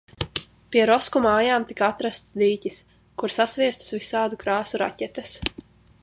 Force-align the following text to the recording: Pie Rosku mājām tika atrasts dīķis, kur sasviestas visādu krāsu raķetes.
Pie 0.75 0.85
Rosku 0.89 1.19
mājām 1.25 1.67
tika 1.71 1.83
atrasts 1.89 2.33
dīķis, 2.43 2.79
kur 3.23 3.33
sasviestas 3.35 3.93
visādu 3.97 4.39
krāsu 4.45 4.81
raķetes. 4.83 5.35